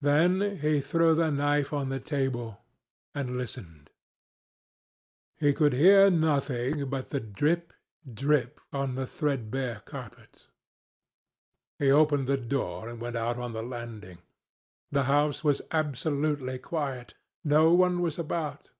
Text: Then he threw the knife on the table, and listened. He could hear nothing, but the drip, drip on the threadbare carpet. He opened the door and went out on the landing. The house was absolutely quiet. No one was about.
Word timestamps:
Then 0.00 0.60
he 0.60 0.80
threw 0.80 1.14
the 1.14 1.30
knife 1.30 1.74
on 1.74 1.90
the 1.90 2.00
table, 2.00 2.64
and 3.14 3.36
listened. 3.36 3.90
He 5.36 5.52
could 5.52 5.74
hear 5.74 6.08
nothing, 6.10 6.88
but 6.88 7.10
the 7.10 7.20
drip, 7.20 7.74
drip 8.10 8.62
on 8.72 8.94
the 8.94 9.06
threadbare 9.06 9.82
carpet. 9.84 10.46
He 11.78 11.90
opened 11.90 12.28
the 12.28 12.38
door 12.38 12.88
and 12.88 12.98
went 12.98 13.16
out 13.16 13.36
on 13.36 13.52
the 13.52 13.62
landing. 13.62 14.20
The 14.90 15.02
house 15.04 15.44
was 15.44 15.60
absolutely 15.70 16.58
quiet. 16.60 17.12
No 17.44 17.74
one 17.74 18.00
was 18.00 18.18
about. 18.18 18.70